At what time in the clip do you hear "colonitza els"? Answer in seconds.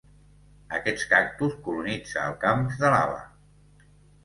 1.67-2.41